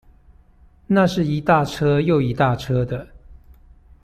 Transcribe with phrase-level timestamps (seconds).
[0.87, 3.07] 那是一大車又一大車的